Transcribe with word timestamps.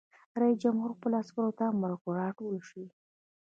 رئیس 0.41 0.57
جمهور 0.63 0.89
خپلو 0.95 1.15
عسکرو 1.21 1.55
ته 1.57 1.63
امر 1.71 1.91
وکړ؛ 1.93 2.13
راټول 2.23 2.55
شئ! 2.69 2.85